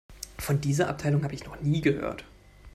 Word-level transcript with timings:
Von 0.39 0.59
dieser 0.61 0.89
Abteilung 0.89 1.23
habe 1.23 1.35
ich 1.35 1.45
noch 1.45 1.61
nie 1.61 1.79
gehört. 1.81 2.25